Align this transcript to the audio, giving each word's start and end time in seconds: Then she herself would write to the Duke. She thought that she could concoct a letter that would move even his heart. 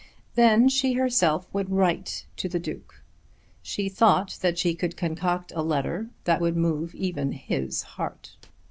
Then 0.33 0.67
she 0.67 0.93
herself 0.93 1.47
would 1.53 1.69
write 1.69 2.25
to 2.37 2.49
the 2.49 2.57
Duke. 2.57 3.03
She 3.61 3.87
thought 3.87 4.39
that 4.41 4.57
she 4.57 4.73
could 4.73 4.97
concoct 4.97 5.51
a 5.55 5.61
letter 5.61 6.09
that 6.23 6.41
would 6.41 6.57
move 6.57 6.95
even 6.95 7.33
his 7.33 7.83
heart. 7.83 8.35